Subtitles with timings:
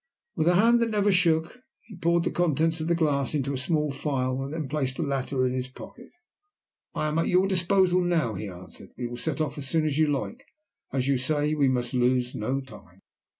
[0.35, 3.57] With a hand that never shook he poured the contents of the glass into a
[3.59, 6.11] small phial, and then placed the latter in his pocket.
[6.95, 8.89] "I am at your disposal now," he answered.
[8.97, 10.43] "We will set off as soon as you like.
[10.91, 13.03] As you say, we must lose no time."